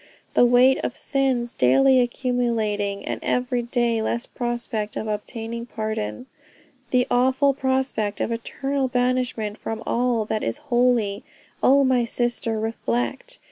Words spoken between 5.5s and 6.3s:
pardon.